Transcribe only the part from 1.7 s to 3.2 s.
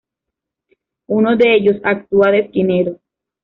actúa de esquinero.